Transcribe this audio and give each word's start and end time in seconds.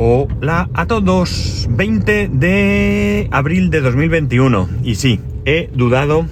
Hola 0.00 0.70
a 0.74 0.86
todos, 0.86 1.66
20 1.70 2.28
de 2.32 3.28
abril 3.32 3.68
de 3.68 3.80
2021. 3.80 4.68
Y 4.84 4.94
sí, 4.94 5.18
he 5.44 5.70
dudado 5.74 6.24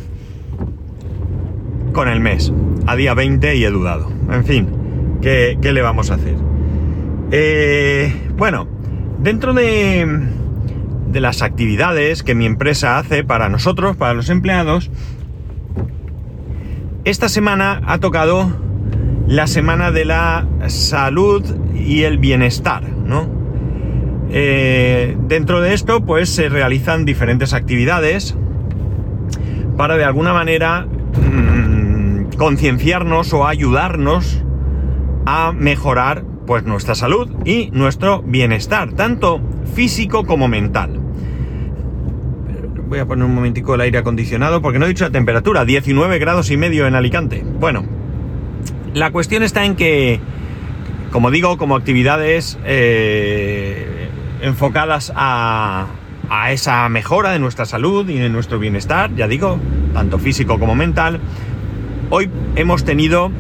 con 1.93 2.07
el 2.07 2.21
mes, 2.21 2.53
a 2.87 2.95
día 2.95 3.15
20 3.15 3.57
y 3.57 3.65
he 3.65 3.71
dudado. 3.71 4.09
En 4.31 4.45
fin, 4.45 4.69
¿qué, 5.21 5.59
le 5.61 5.83
vamos 5.83 6.13
a 6.13 6.15
hacer? 6.15 6.37
Eh, 7.33 8.15
bueno, 8.37 8.69
dentro 9.19 9.53
de, 9.53 10.29
de 11.09 11.21
las 11.21 11.43
actividades 11.43 12.23
que 12.23 12.37
mi 12.37 12.47
empresa 12.47 12.99
hace 12.99 13.25
para 13.25 13.49
nosotros, 13.49 13.97
para 13.97 14.15
los 14.15 14.31
empleados, 14.31 14.93
esta 17.05 17.29
semana 17.29 17.83
ha 17.85 17.99
tocado 17.99 18.49
la 19.27 19.49
semana 19.49 19.91
de 19.91 20.05
la 20.05 20.47
salud 20.69 21.45
y 21.75 22.05
el 22.05 22.19
bienestar, 22.19 22.89
¿no? 22.89 23.36
Eh, 24.31 25.17
dentro 25.29 25.61
de 25.61 25.75
esto, 25.75 26.05
pues 26.05 26.29
se 26.31 26.49
realizan 26.49 27.05
diferentes 27.05 27.53
actividades 27.53 28.37
para 29.77 29.97
de 29.97 30.05
alguna 30.05 30.33
manera 30.33 30.87
mmm, 30.87 32.33
concienciarnos 32.37 33.33
o 33.33 33.47
ayudarnos 33.47 34.43
a 35.27 35.53
mejorar 35.53 36.25
pues 36.47 36.65
nuestra 36.65 36.95
salud 36.95 37.29
y 37.45 37.71
nuestro 37.73 38.23
bienestar, 38.23 38.93
tanto 38.93 39.41
físico 39.75 40.25
como 40.25 40.49
mental. 40.49 41.01
Voy 42.89 43.01
a 43.01 43.07
poner 43.07 43.25
un 43.25 43.35
momentico 43.35 43.75
el 43.75 43.81
aire 43.81 43.99
acondicionado 43.99 44.63
porque 44.63 44.79
no 44.79 44.87
he 44.87 44.89
dicho 44.89 45.05
la 45.05 45.11
temperatura, 45.11 45.65
19 45.65 46.19
grados 46.21 46.51
y 46.51 46.57
medio 46.57 46.87
en 46.87 46.95
Alicante. 46.95 47.45
Bueno, 47.59 47.85
la 48.95 49.11
cuestión 49.11 49.43
está 49.43 49.65
en 49.65 49.75
que, 49.75 50.21
como 51.11 51.33
digo, 51.33 51.59
como 51.59 51.75
actividades 51.75 52.59
eh, 52.65 53.96
enfocadas 54.41 55.13
a, 55.15 55.87
a 56.29 56.53
esa 56.53 56.89
mejora 56.89 57.31
de 57.31 57.39
nuestra 57.39 57.65
salud 57.65 58.09
y 58.09 58.19
de 58.19 58.29
nuestro 58.29 58.59
bienestar, 58.59 59.15
ya 59.15 59.29
digo, 59.29 59.59
tanto 59.93 60.19
físico 60.19 60.59
como 60.59 60.75
mental, 60.75 61.21
hoy 62.11 62.31
hemos 62.55 62.85
tenido, 62.85 63.31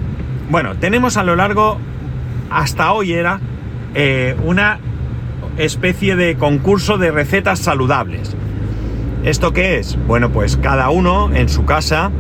bueno, 0.51 0.77
tenemos 0.77 1.17
a 1.17 1.25
lo 1.25 1.37
largo, 1.37 1.79
hasta 2.51 2.93
hoy 2.93 3.13
era, 3.13 3.41
eh, 3.95 4.37
una 4.45 4.79
especie 5.59 6.17
de 6.17 6.37
concurso 6.37 6.99
de 6.99 7.11
recetas 7.11 7.59
saludables. 7.59 8.37
¿Esto 9.25 9.53
qué 9.53 9.79
es? 9.79 9.99
Bueno, 10.07 10.31
pues 10.31 10.57
cada 10.57 10.91
uno 10.91 11.35
en 11.35 11.49
su 11.49 11.65
casa 11.65 12.11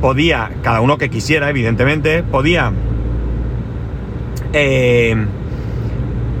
podía, 0.00 0.50
cada 0.62 0.80
uno 0.80 0.98
que 0.98 1.08
quisiera, 1.08 1.48
evidentemente, 1.48 2.22
podía 2.22 2.72
eh, 4.52 5.16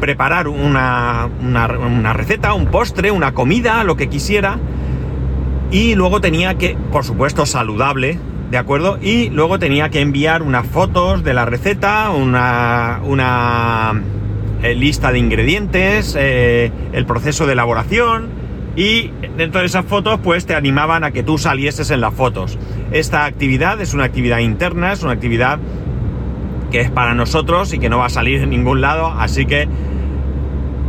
preparar 0.04 0.48
una, 0.48 1.30
una, 1.40 2.12
receta, 2.12 2.52
un 2.52 2.66
postre, 2.66 3.10
una 3.10 3.32
comida, 3.32 3.82
lo 3.84 3.96
que 3.96 4.10
quisiera, 4.10 4.58
y 5.70 5.94
luego 5.94 6.20
tenía 6.20 6.56
que, 6.56 6.76
por 6.92 7.04
supuesto, 7.04 7.46
saludable, 7.46 8.18
¿de 8.50 8.58
acuerdo? 8.58 8.98
Y 9.00 9.30
luego 9.30 9.58
tenía 9.58 9.88
que 9.88 10.02
enviar 10.02 10.42
unas 10.42 10.66
fotos 10.66 11.24
de 11.24 11.32
la 11.32 11.46
receta, 11.46 12.10
una, 12.10 13.00
una 13.02 14.02
eh, 14.62 14.74
lista 14.74 15.10
de 15.10 15.20
ingredientes, 15.20 16.14
eh, 16.18 16.70
el 16.92 17.06
proceso 17.06 17.46
de 17.46 17.54
elaboración, 17.54 18.28
y 18.76 19.10
dentro 19.38 19.62
de 19.62 19.66
esas 19.68 19.86
fotos 19.86 20.20
pues 20.22 20.44
te 20.44 20.54
animaban 20.54 21.02
a 21.02 21.12
que 21.12 21.22
tú 21.22 21.38
salieses 21.38 21.90
en 21.90 22.02
las 22.02 22.12
fotos. 22.12 22.58
Esta 22.92 23.24
actividad 23.24 23.80
es 23.80 23.94
una 23.94 24.04
actividad 24.04 24.40
interna, 24.40 24.92
es 24.92 25.02
una 25.02 25.12
actividad 25.12 25.60
que 26.70 26.80
es 26.80 26.90
para 26.90 27.14
nosotros 27.14 27.72
y 27.72 27.78
que 27.78 27.88
no 27.88 27.98
va 27.98 28.06
a 28.06 28.10
salir 28.10 28.42
en 28.42 28.50
ningún 28.50 28.82
lado, 28.82 29.06
así 29.06 29.46
que 29.46 29.66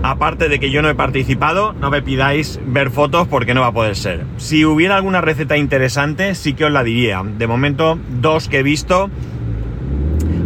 aparte 0.04 0.50
de 0.50 0.60
que 0.60 0.72
yo 0.72 0.82
no 0.82 0.90
he 0.90 0.96
participado, 0.96 1.74
no 1.74 1.90
me 1.90 2.02
pidáis 2.02 2.60
ver 2.66 2.92
fotos 2.92 3.28
porque 3.28 3.54
no 3.54 3.62
va 3.62 3.68
a 3.68 3.72
poder 3.72 3.96
ser. 3.96 4.26
Si 4.38 4.66
hubiera 4.66 4.96
alguna 4.96 5.22
receta 5.22 5.58
interesante, 5.58 6.36
sí 6.36 6.54
que 6.54 6.66
os 6.66 6.72
la 6.72 6.84
diría. 6.84 7.24
De 7.24 7.48
momento, 7.48 7.98
dos 8.22 8.48
que 8.48 8.60
he 8.60 8.64
visto 8.64 9.10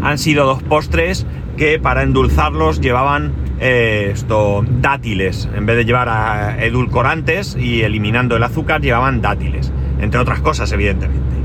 han 0.01 0.17
sido 0.17 0.45
dos 0.45 0.63
postres 0.63 1.25
que 1.57 1.79
para 1.79 2.03
endulzarlos 2.03 2.79
llevaban 2.79 3.33
eh, 3.59 4.11
esto, 4.13 4.63
dátiles. 4.67 5.49
En 5.53 5.65
vez 5.65 5.75
de 5.75 5.85
llevar 5.85 6.61
edulcorantes 6.61 7.57
y 7.59 7.81
eliminando 7.81 8.37
el 8.37 8.43
azúcar, 8.43 8.81
llevaban 8.81 9.21
dátiles. 9.21 9.71
Entre 9.99 10.19
otras 10.19 10.39
cosas, 10.39 10.71
evidentemente. 10.71 11.35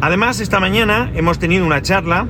Además, 0.00 0.40
esta 0.40 0.60
mañana 0.60 1.10
hemos 1.14 1.38
tenido 1.38 1.66
una 1.66 1.82
charla 1.82 2.26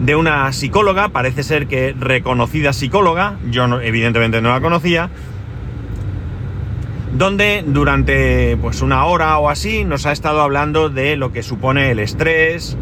de 0.00 0.16
una 0.16 0.52
psicóloga, 0.52 1.08
parece 1.08 1.42
ser 1.42 1.66
que 1.66 1.94
reconocida 1.98 2.72
psicóloga, 2.72 3.36
yo 3.50 3.66
no, 3.66 3.80
evidentemente 3.80 4.40
no 4.40 4.50
la 4.50 4.60
conocía, 4.60 5.10
donde 7.12 7.64
durante 7.66 8.56
pues 8.58 8.82
una 8.82 9.04
hora 9.06 9.38
o 9.38 9.48
así 9.48 9.84
nos 9.84 10.06
ha 10.06 10.12
estado 10.12 10.40
hablando 10.40 10.88
de 10.88 11.16
lo 11.16 11.32
que 11.32 11.42
supone 11.42 11.90
el 11.90 11.98
estrés, 11.98 12.76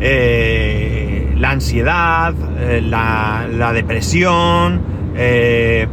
eh, 0.00 1.32
la 1.36 1.50
ansiedad, 1.50 2.34
eh, 2.58 2.82
la, 2.82 3.72
depresión, 3.72 4.80
eh, 5.14 5.86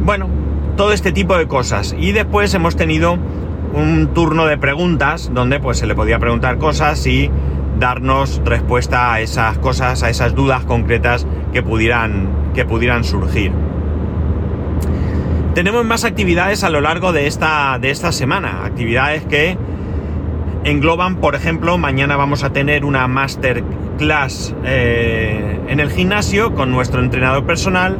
bueno, 0.00 0.28
todo 0.76 0.92
este 0.92 1.12
tipo 1.12 1.36
de 1.36 1.46
cosas. 1.46 1.94
Y 1.98 2.12
después 2.12 2.52
hemos 2.54 2.76
tenido 2.76 3.18
un 3.74 4.08
turno 4.14 4.46
de 4.46 4.58
preguntas 4.58 5.30
donde 5.32 5.60
pues 5.60 5.78
se 5.78 5.86
le 5.86 5.94
podía 5.94 6.18
preguntar 6.18 6.58
cosas 6.58 7.06
y 7.06 7.30
darnos 7.78 8.40
respuesta 8.44 9.12
a 9.12 9.20
esas 9.20 9.58
cosas, 9.58 10.02
a 10.02 10.10
esas 10.10 10.34
dudas 10.34 10.64
concretas 10.64 11.26
que 11.52 11.62
pudieran, 11.62 12.28
que 12.54 12.64
pudieran 12.64 13.04
surgir. 13.04 13.52
Tenemos 15.54 15.84
más 15.84 16.04
actividades 16.04 16.62
a 16.62 16.70
lo 16.70 16.80
largo 16.80 17.12
de 17.12 17.26
esta, 17.26 17.78
de 17.80 17.90
esta 17.90 18.12
semana, 18.12 18.64
actividades 18.64 19.24
que 19.24 19.58
engloban, 20.64 21.16
por 21.16 21.34
ejemplo, 21.34 21.78
mañana 21.78 22.16
vamos 22.16 22.44
a 22.44 22.50
tener 22.52 22.84
una 22.84 23.08
masterclass 23.08 24.54
eh, 24.64 25.60
en 25.68 25.80
el 25.80 25.90
gimnasio 25.90 26.54
con 26.54 26.70
nuestro 26.70 27.02
entrenador 27.02 27.44
personal, 27.44 27.96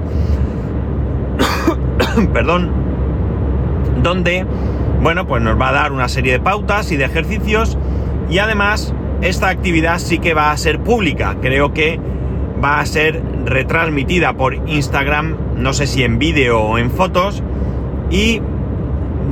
perdón, 2.33 2.71
donde, 4.03 4.47
bueno, 5.03 5.27
pues 5.27 5.43
nos 5.43 5.61
va 5.61 5.71
a 5.71 5.73
dar 5.73 5.93
una 5.93 6.09
serie 6.09 6.33
de 6.33 6.41
pautas 6.41 6.93
y 6.93 6.97
de 6.97 7.05
ejercicios 7.05 7.77
y 8.31 8.39
además 8.39 8.95
esta 9.23 9.49
actividad 9.49 9.99
sí 9.99 10.19
que 10.19 10.35
va 10.35 10.51
a 10.51 10.57
ser 10.57 10.81
pública, 10.81 11.37
creo 11.41 11.73
que 11.73 11.99
va 12.63 12.81
a 12.81 12.87
ser 12.87 13.23
retransmitida 13.45 14.35
por 14.35 14.55
Instagram, 14.55 15.37
no 15.57 15.73
sé 15.73 15.87
si 15.87 16.03
en 16.03 16.19
vídeo 16.19 16.61
o 16.61 16.79
en 16.79 16.91
fotos, 16.91 17.43
y 18.11 18.41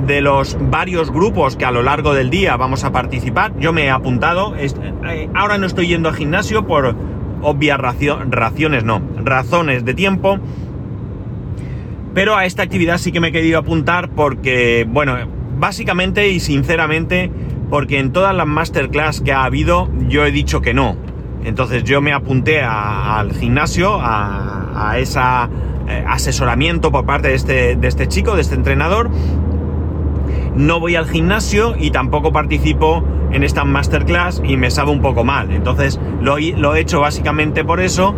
de 0.06 0.20
los 0.20 0.56
varios 0.60 1.10
grupos 1.10 1.56
que 1.56 1.64
a 1.64 1.70
lo 1.70 1.82
largo 1.82 2.14
del 2.14 2.30
día 2.30 2.56
vamos 2.56 2.84
a 2.84 2.92
participar, 2.92 3.58
yo 3.58 3.72
me 3.72 3.84
he 3.84 3.90
apuntado, 3.90 4.54
eh, 4.56 5.28
ahora 5.34 5.58
no 5.58 5.66
estoy 5.66 5.88
yendo 5.88 6.08
al 6.08 6.14
gimnasio 6.14 6.66
por 6.66 6.94
obvias 7.42 7.78
raciones, 7.78 8.84
no, 8.84 9.00
razones 9.24 9.84
de 9.84 9.94
tiempo, 9.94 10.38
pero 12.14 12.36
a 12.36 12.44
esta 12.44 12.62
actividad 12.62 12.98
sí 12.98 13.12
que 13.12 13.20
me 13.20 13.28
he 13.28 13.32
querido 13.32 13.58
apuntar 13.58 14.10
porque, 14.10 14.86
bueno, 14.88 15.16
básicamente 15.58 16.28
y 16.28 16.40
sinceramente, 16.40 17.30
porque 17.70 17.98
en 17.98 18.12
todas 18.12 18.34
las 18.34 18.46
masterclass 18.46 19.20
que 19.20 19.32
ha 19.32 19.44
habido 19.44 19.88
yo 20.08 20.24
he 20.24 20.30
dicho 20.30 20.60
que 20.60 20.74
no. 20.74 20.96
Entonces 21.44 21.84
yo 21.84 22.00
me 22.00 22.12
apunté 22.12 22.62
a, 22.62 23.18
al 23.18 23.32
gimnasio, 23.32 23.98
a, 24.00 24.90
a 24.90 24.98
ese 24.98 25.20
eh, 25.88 26.04
asesoramiento 26.06 26.90
por 26.90 27.06
parte 27.06 27.28
de 27.28 27.34
este, 27.34 27.76
de 27.76 27.88
este 27.88 28.08
chico, 28.08 28.34
de 28.34 28.42
este 28.42 28.54
entrenador. 28.54 29.10
No 30.56 30.80
voy 30.80 30.96
al 30.96 31.06
gimnasio 31.06 31.76
y 31.78 31.90
tampoco 31.90 32.32
participo 32.32 33.04
en 33.30 33.44
esta 33.44 33.64
masterclass 33.64 34.42
y 34.44 34.56
me 34.56 34.70
sabe 34.70 34.90
un 34.90 35.02
poco 35.02 35.22
mal. 35.22 35.52
Entonces 35.52 36.00
lo, 36.20 36.38
lo 36.38 36.74
he 36.74 36.80
hecho 36.80 37.00
básicamente 37.00 37.64
por 37.64 37.80
eso. 37.80 38.14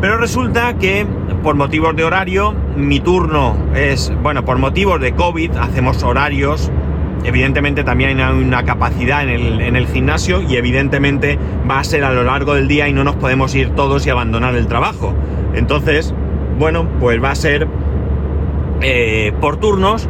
Pero 0.00 0.18
resulta 0.18 0.76
que 0.78 1.06
por 1.42 1.56
motivos 1.56 1.96
de 1.96 2.04
horario, 2.04 2.54
mi 2.76 3.00
turno 3.00 3.56
es, 3.74 4.12
bueno, 4.22 4.44
por 4.44 4.58
motivos 4.58 5.00
de 5.00 5.14
COVID, 5.14 5.56
hacemos 5.56 6.02
horarios 6.02 6.70
evidentemente 7.26 7.84
también 7.84 8.20
hay 8.20 8.34
una 8.34 8.64
capacidad 8.64 9.22
en 9.22 9.28
el, 9.28 9.60
en 9.60 9.76
el, 9.76 9.86
gimnasio 9.86 10.40
y 10.40 10.56
evidentemente 10.56 11.38
va 11.68 11.80
a 11.80 11.84
ser 11.84 12.04
a 12.04 12.12
lo 12.12 12.22
largo 12.22 12.54
del 12.54 12.68
día 12.68 12.88
y 12.88 12.92
no 12.92 13.04
nos 13.04 13.16
podemos 13.16 13.54
ir 13.54 13.70
todos 13.70 14.06
y 14.06 14.10
abandonar 14.10 14.54
el 14.54 14.66
trabajo. 14.68 15.12
Entonces, 15.54 16.14
bueno, 16.58 16.88
pues 17.00 17.22
va 17.22 17.32
a 17.32 17.34
ser 17.34 17.66
eh, 18.80 19.32
por 19.40 19.56
turnos. 19.58 20.08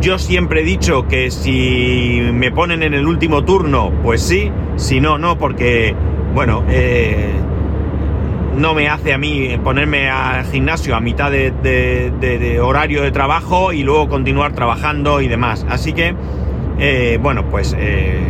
Yo 0.00 0.18
siempre 0.18 0.62
he 0.62 0.64
dicho 0.64 1.06
que 1.08 1.30
si 1.30 2.20
me 2.32 2.50
ponen 2.50 2.82
en 2.82 2.94
el 2.94 3.06
último 3.06 3.44
turno, 3.44 3.92
pues 4.02 4.22
sí, 4.22 4.50
si 4.76 5.00
no, 5.00 5.18
no, 5.18 5.38
porque, 5.38 5.94
bueno, 6.34 6.64
eh, 6.68 7.30
no 8.56 8.74
me 8.74 8.88
hace 8.88 9.12
a 9.12 9.18
mí 9.18 9.58
ponerme 9.62 10.08
al 10.08 10.44
gimnasio 10.46 10.94
a 10.94 11.00
mitad 11.00 11.30
de, 11.30 12.60
horario 12.62 13.02
de 13.02 13.10
trabajo 13.10 13.72
y 13.72 13.82
luego 13.82 14.08
continuar 14.08 14.52
trabajando 14.52 15.20
y 15.20 15.28
demás. 15.28 15.66
Así 15.68 15.92
que, 15.92 16.14
eh, 16.78 17.18
bueno, 17.20 17.46
pues 17.50 17.74
eh, 17.78 18.20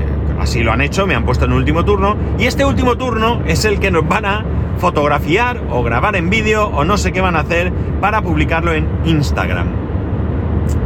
así 0.41 0.63
lo 0.63 0.73
han 0.73 0.81
hecho, 0.81 1.07
me 1.07 1.15
han 1.15 1.25
puesto 1.25 1.45
en 1.45 1.53
último 1.53 1.85
turno. 1.85 2.17
Y 2.39 2.47
este 2.47 2.65
último 2.65 2.97
turno 2.97 3.43
es 3.47 3.65
el 3.65 3.79
que 3.81 3.91
nos 3.91 4.07
van 4.09 4.25
a 4.25 4.45
fotografiar 4.79 5.61
o 5.71 5.83
grabar 5.83 6.17
en 6.17 6.31
vídeo 6.31 6.67
o 6.69 6.85
no 6.85 6.97
sé 6.97 7.13
qué 7.13 7.21
van 7.21 7.37
a 7.37 7.41
hacer 7.41 7.73
para 8.01 8.23
publicarlo 8.23 8.73
en 8.73 8.89
Instagram. 9.05 9.69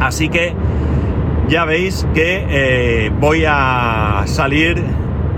Así 0.00 0.28
que 0.28 0.54
ya 1.48 1.64
veis 1.64 2.06
que 2.14 2.44
eh, 2.48 3.10
voy 3.18 3.44
a 3.46 4.22
salir 4.26 4.82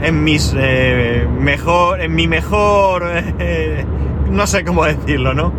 en 0.02 0.24
mis 0.24 0.54
eh, 0.56 1.26
mejor, 1.38 2.00
en 2.00 2.14
mi 2.14 2.26
mejor, 2.26 3.04
eh, 3.38 3.84
no 4.30 4.46
sé 4.46 4.64
cómo 4.64 4.84
decirlo, 4.84 5.34
¿no? 5.34 5.52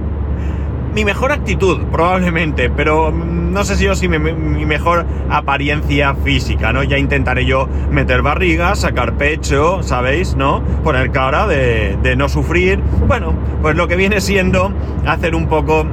Mi 0.93 1.05
mejor 1.05 1.31
actitud, 1.31 1.85
probablemente, 1.91 2.69
pero 2.69 3.11
no 3.11 3.63
sé 3.63 3.77
si 3.77 3.85
yo 3.85 3.95
sí 3.95 4.09
mi, 4.09 4.19
mejor 4.65 5.05
apariencia 5.29 6.15
física, 6.15 6.73
¿no? 6.73 6.83
Ya 6.83 6.97
intentaré 6.97 7.45
yo 7.45 7.69
meter 7.89 8.21
barriga, 8.21 8.75
sacar 8.75 9.13
pecho, 9.13 9.83
¿sabéis? 9.83 10.35
¿No? 10.35 10.61
Poner 10.83 11.11
cara 11.11 11.47
de, 11.47 11.97
de 12.03 12.17
no 12.17 12.27
sufrir. 12.27 12.79
Bueno, 13.07 13.33
pues 13.61 13.75
lo 13.75 13.87
que 13.87 13.95
viene 13.95 14.19
siendo 14.19 14.73
hacer 15.05 15.33
un 15.33 15.47
poco 15.47 15.85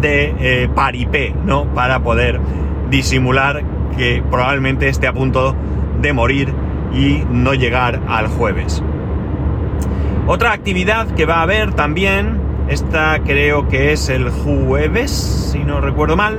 de 0.00 0.34
eh, 0.38 0.68
paripé, 0.72 1.34
¿no? 1.44 1.64
Para 1.74 2.00
poder 2.00 2.40
disimular 2.88 3.64
que 3.96 4.22
probablemente 4.30 4.88
esté 4.88 5.08
a 5.08 5.12
punto 5.12 5.56
de 6.00 6.12
morir 6.12 6.52
y 6.92 7.24
no 7.30 7.54
llegar 7.54 8.00
al 8.08 8.28
jueves. 8.28 8.82
Otra 10.26 10.52
actividad 10.52 11.06
que 11.08 11.24
va 11.24 11.36
a 11.36 11.42
haber 11.42 11.74
también, 11.74 12.40
esta 12.68 13.20
creo 13.24 13.68
que 13.68 13.92
es 13.92 14.08
el 14.08 14.30
jueves, 14.30 15.10
si 15.52 15.60
no 15.60 15.80
recuerdo 15.80 16.16
mal, 16.16 16.38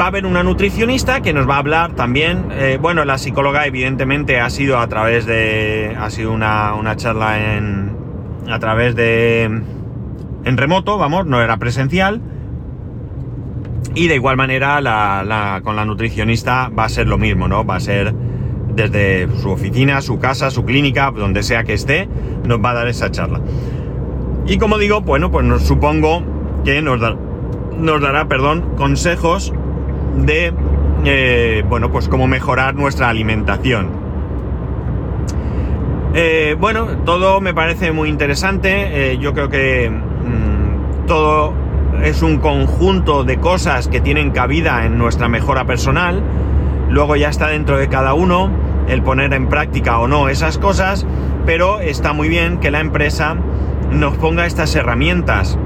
va 0.00 0.06
a 0.06 0.08
haber 0.08 0.26
una 0.26 0.42
nutricionista 0.42 1.20
que 1.20 1.32
nos 1.32 1.48
va 1.48 1.56
a 1.56 1.58
hablar 1.58 1.92
también, 1.94 2.46
eh, 2.52 2.78
bueno, 2.80 3.04
la 3.04 3.18
psicóloga 3.18 3.66
evidentemente 3.66 4.40
ha 4.40 4.48
sido 4.50 4.78
a 4.78 4.88
través 4.88 5.26
de, 5.26 5.96
ha 6.00 6.10
sido 6.10 6.32
una, 6.32 6.74
una 6.74 6.96
charla 6.96 7.56
en, 7.56 7.96
a 8.48 8.58
través 8.58 8.96
de, 8.96 9.44
en 9.44 10.56
remoto, 10.56 10.98
vamos, 10.98 11.26
no 11.26 11.42
era 11.42 11.58
presencial, 11.58 12.20
y 13.94 14.08
de 14.08 14.16
igual 14.16 14.36
manera 14.36 14.80
con 15.62 15.76
la 15.76 15.84
nutricionista 15.84 16.68
va 16.68 16.84
a 16.84 16.88
ser 16.88 17.06
lo 17.06 17.18
mismo, 17.18 17.46
¿no? 17.46 17.64
Va 17.64 17.76
a 17.76 17.80
ser 17.80 18.12
desde 18.74 19.28
su 19.40 19.50
oficina, 19.50 20.00
su 20.00 20.18
casa, 20.18 20.50
su 20.50 20.64
clínica, 20.64 21.10
donde 21.10 21.42
sea 21.42 21.64
que 21.64 21.74
esté, 21.74 22.08
nos 22.44 22.62
va 22.62 22.70
a 22.70 22.74
dar 22.74 22.88
esa 22.88 23.10
charla. 23.10 23.40
Y 24.46 24.58
como 24.58 24.78
digo, 24.78 25.00
bueno, 25.00 25.30
pues 25.30 25.44
nos 25.46 25.62
supongo 25.62 26.22
que 26.64 26.82
nos, 26.82 27.00
dará, 27.00 28.28
perdón, 28.28 28.74
consejos 28.76 29.52
de, 30.18 30.52
eh, 31.04 31.64
bueno, 31.68 31.90
pues 31.90 32.08
cómo 32.08 32.26
mejorar 32.26 32.74
nuestra 32.74 33.08
alimentación. 33.08 34.04
Eh, 36.14 36.56
bueno, 36.60 36.86
todo 37.04 37.40
me 37.40 37.54
parece 37.54 37.90
muy 37.90 38.08
interesante. 38.08 39.12
Eh, 39.12 39.18
yo 39.18 39.32
creo 39.32 39.48
que 39.48 39.90
mm, 39.90 41.06
todo 41.06 41.52
es 42.02 42.22
un 42.22 42.38
conjunto 42.38 43.24
de 43.24 43.38
cosas 43.38 43.88
que 43.88 44.00
tienen 44.00 44.30
cabida 44.30 44.84
en 44.84 44.98
nuestra 44.98 45.28
mejora 45.28 45.64
personal. 45.64 46.22
Luego 46.90 47.16
ya 47.16 47.30
está 47.30 47.48
dentro 47.48 47.78
de 47.78 47.88
cada 47.88 48.14
uno 48.14 48.50
el 48.88 49.02
poner 49.02 49.32
en 49.34 49.48
práctica 49.48 49.98
o 49.98 50.08
no 50.08 50.28
esas 50.28 50.58
cosas, 50.58 51.06
pero 51.46 51.80
está 51.80 52.12
muy 52.12 52.28
bien 52.28 52.58
que 52.58 52.70
la 52.70 52.80
empresa 52.80 53.36
nos 53.90 54.16
ponga 54.16 54.46
estas 54.46 54.74
herramientas 54.74 55.58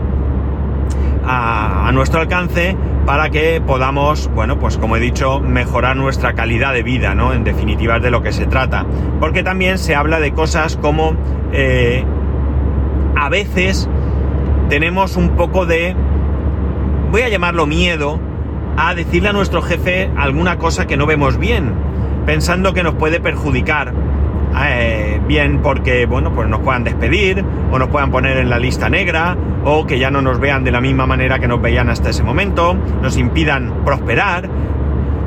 a, 1.24 1.90
nuestro 1.92 2.20
alcance 2.20 2.76
para 3.06 3.30
que 3.30 3.62
podamos, 3.66 4.30
bueno, 4.34 4.58
pues 4.58 4.76
como 4.76 4.96
he 4.96 5.00
dicho, 5.00 5.40
mejorar 5.40 5.96
nuestra 5.96 6.34
calidad 6.34 6.72
de 6.72 6.82
vida, 6.82 7.14
¿no? 7.14 7.32
En 7.32 7.44
definitiva 7.44 7.96
es 7.96 8.02
de 8.02 8.10
lo 8.10 8.22
que 8.22 8.32
se 8.32 8.46
trata. 8.46 8.84
Porque 9.18 9.42
también 9.42 9.78
se 9.78 9.94
habla 9.94 10.20
de 10.20 10.32
cosas 10.32 10.76
como 10.76 11.16
eh, 11.52 12.04
a 13.16 13.28
veces 13.30 13.88
tenemos 14.68 15.16
un 15.16 15.30
poco 15.30 15.64
de 15.64 15.96
voy 17.10 17.22
a 17.22 17.28
llamarlo 17.28 17.66
miedo, 17.66 18.20
a 18.76 18.94
decirle 18.94 19.30
a 19.30 19.32
nuestro 19.32 19.62
jefe 19.62 20.10
alguna 20.16 20.58
cosa 20.58 20.86
que 20.86 20.96
no 20.96 21.06
vemos 21.06 21.38
bien, 21.38 21.72
pensando 22.28 22.74
que 22.74 22.82
nos 22.82 22.94
puede 22.96 23.20
perjudicar. 23.20 23.94
Eh, 24.70 25.18
bien 25.26 25.62
porque, 25.62 26.04
bueno, 26.04 26.34
pues 26.34 26.46
nos 26.46 26.60
puedan 26.60 26.84
despedir 26.84 27.42
o 27.72 27.78
nos 27.78 27.88
puedan 27.88 28.10
poner 28.10 28.36
en 28.36 28.50
la 28.50 28.58
lista 28.58 28.90
negra 28.90 29.34
o 29.64 29.86
que 29.86 29.98
ya 29.98 30.10
no 30.10 30.20
nos 30.20 30.38
vean 30.38 30.62
de 30.62 30.70
la 30.70 30.82
misma 30.82 31.06
manera 31.06 31.38
que 31.38 31.48
nos 31.48 31.62
veían 31.62 31.88
hasta 31.88 32.10
ese 32.10 32.22
momento, 32.22 32.76
nos 33.00 33.16
impidan 33.16 33.82
prosperar. 33.82 34.46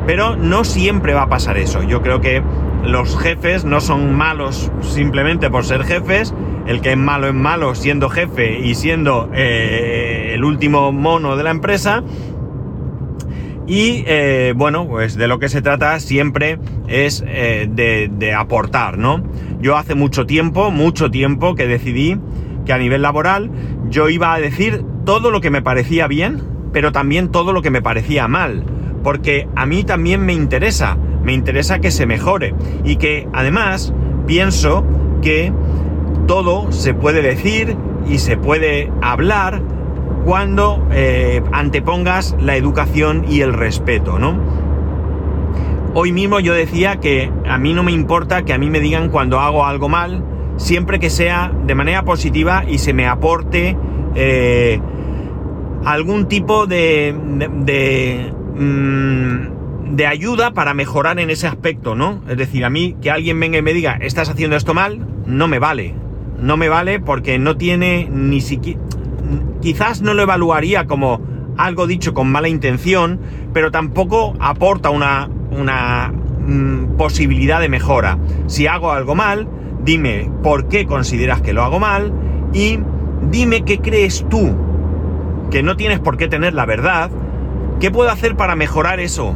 Pero 0.05 0.35
no 0.35 0.63
siempre 0.63 1.15
va 1.15 1.23
a 1.23 1.29
pasar 1.29 1.57
eso. 1.57 1.81
Yo 1.81 2.03
creo 2.03 2.21
que 2.21 2.43
los 2.85 3.17
jefes 3.17 3.65
no 3.65 3.81
son 3.81 4.13
malos 4.15 4.71
simplemente 4.81 5.49
por 5.49 5.65
ser 5.65 5.83
jefes. 5.85 6.35
El 6.67 6.81
que 6.81 6.91
es 6.91 6.97
malo 6.97 7.27
es 7.27 7.33
malo 7.33 7.73
siendo 7.73 8.09
jefe 8.09 8.59
y 8.59 8.75
siendo 8.75 9.27
eh, 9.33 10.33
el 10.35 10.43
último 10.43 10.91
mono 10.91 11.35
de 11.35 11.43
la 11.43 11.49
empresa. 11.49 12.03
Y 13.71 14.03
eh, 14.05 14.53
bueno, 14.53 14.85
pues 14.85 15.15
de 15.15 15.29
lo 15.29 15.39
que 15.39 15.47
se 15.47 15.61
trata 15.61 15.97
siempre 16.01 16.59
es 16.89 17.23
eh, 17.25 17.69
de, 17.71 18.11
de, 18.11 18.33
aportar, 18.33 18.97
¿no? 18.97 19.23
Yo 19.61 19.77
hace 19.77 19.95
mucho 19.95 20.25
tiempo, 20.25 20.71
mucho 20.71 21.09
tiempo 21.09 21.55
que 21.55 21.67
decidí 21.67 22.17
que 22.65 22.73
a 22.73 22.77
nivel 22.77 23.01
laboral 23.01 23.49
yo 23.89 24.09
iba 24.09 24.33
a 24.33 24.41
decir 24.41 24.83
todo 25.05 25.31
lo 25.31 25.39
que 25.39 25.51
me 25.51 25.61
parecía 25.61 26.07
bien, 26.07 26.43
pero 26.73 26.91
también 26.91 27.31
todo 27.31 27.53
lo 27.53 27.61
que 27.61 27.71
me 27.71 27.81
parecía 27.81 28.27
mal. 28.27 28.65
Porque 29.05 29.47
a 29.55 29.65
mí 29.65 29.85
también 29.85 30.25
me 30.25 30.33
interesa 30.33 30.97
me 31.23 31.33
interesa 31.33 31.79
que 31.79 31.91
se 31.91 32.05
mejore 32.05 32.53
y 32.83 32.97
que 32.97 33.27
además 33.33 33.93
pienso 34.25 34.85
que 35.21 35.53
todo 36.27 36.71
se 36.71 36.93
puede 36.93 37.21
decir 37.21 37.77
y 38.07 38.17
se 38.17 38.37
puede 38.37 38.91
hablar 39.01 39.61
cuando 40.25 40.87
eh, 40.91 41.41
antepongas 41.51 42.35
la 42.39 42.55
educación 42.55 43.25
y 43.27 43.41
el 43.41 43.53
respeto, 43.53 44.19
¿no? 44.19 44.39
Hoy 45.93 46.11
mismo 46.11 46.39
yo 46.39 46.53
decía 46.53 46.97
que 46.97 47.31
a 47.47 47.57
mí 47.57 47.73
no 47.73 47.83
me 47.83 47.91
importa 47.91 48.43
que 48.43 48.53
a 48.53 48.57
mí 48.57 48.69
me 48.69 48.79
digan 48.79 49.09
cuando 49.09 49.39
hago 49.39 49.65
algo 49.65 49.89
mal, 49.89 50.23
siempre 50.57 50.99
que 50.99 51.09
sea 51.09 51.51
de 51.65 51.75
manera 51.75 52.03
positiva 52.03 52.63
y 52.65 52.77
se 52.77 52.93
me 52.93 53.07
aporte 53.07 53.75
eh, 54.15 54.79
algún 55.83 56.27
tipo 56.27 56.65
de, 56.67 57.15
de, 57.65 58.33
mm, 58.55 59.95
de 59.95 60.07
ayuda 60.07 60.51
para 60.51 60.73
mejorar 60.73 61.19
en 61.19 61.29
ese 61.29 61.47
aspecto, 61.47 61.95
¿no? 61.95 62.21
Es 62.29 62.37
decir, 62.37 62.63
a 62.63 62.69
mí 62.69 62.95
que 63.01 63.11
alguien 63.11 63.39
venga 63.39 63.57
y 63.57 63.61
me 63.61 63.73
diga, 63.73 63.97
estás 63.99 64.29
haciendo 64.29 64.55
esto 64.55 64.73
mal, 64.73 65.05
no 65.25 65.47
me 65.47 65.59
vale. 65.59 65.93
No 66.39 66.57
me 66.57 66.69
vale 66.69 66.99
porque 66.99 67.37
no 67.37 67.57
tiene 67.57 68.07
ni 68.11 68.41
siquiera... 68.41 68.79
Quizás 69.61 70.01
no 70.01 70.13
lo 70.13 70.23
evaluaría 70.23 70.85
como 70.87 71.21
algo 71.57 71.87
dicho 71.87 72.13
con 72.13 72.31
mala 72.31 72.49
intención, 72.49 73.19
pero 73.53 73.71
tampoco 73.71 74.33
aporta 74.39 74.89
una, 74.89 75.29
una 75.51 76.11
mm, 76.11 76.97
posibilidad 76.97 77.59
de 77.59 77.69
mejora. 77.69 78.17
Si 78.47 78.67
hago 78.67 78.91
algo 78.91 79.15
mal, 79.15 79.47
dime 79.83 80.29
por 80.43 80.67
qué 80.67 80.85
consideras 80.85 81.41
que 81.41 81.53
lo 81.53 81.63
hago 81.63 81.79
mal 81.79 82.11
y 82.53 82.79
dime 83.29 83.63
qué 83.63 83.79
crees 83.79 84.25
tú, 84.29 84.55
que 85.51 85.63
no 85.63 85.77
tienes 85.77 85.99
por 85.99 86.17
qué 86.17 86.27
tener 86.27 86.53
la 86.53 86.65
verdad, 86.65 87.11
qué 87.79 87.91
puedo 87.91 88.09
hacer 88.09 88.35
para 88.35 88.55
mejorar 88.55 88.99
eso 88.99 89.35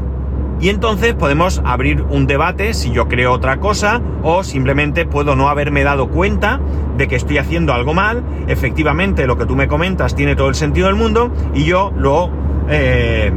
y 0.60 0.70
entonces 0.70 1.14
podemos 1.14 1.62
abrir 1.66 2.02
un 2.04 2.28
debate 2.28 2.74
si 2.74 2.92
yo 2.92 3.08
creo 3.08 3.34
otra 3.34 3.60
cosa 3.60 4.02
o 4.24 4.44
simplemente 4.44 5.06
puedo 5.06 5.36
no 5.36 5.50
haberme 5.50 5.84
dado 5.84 6.08
cuenta 6.08 6.62
de 6.98 7.08
que 7.08 7.16
estoy 7.16 7.38
haciendo 7.38 7.74
algo 7.74 7.94
mal. 7.94 8.24
Efectivamente, 8.48 9.28
lo 9.28 9.38
que 9.38 9.46
tú 9.46 9.56
me 9.56 9.68
comentas 9.68 10.16
tiene 10.16 10.36
todo 10.36 10.48
el 10.48 10.56
sentido 10.56 10.88
del 10.88 10.96
mundo 10.96 11.32
y 11.54 11.66
yo 11.66 11.92
lo, 11.98 12.30
eh, 12.70 13.34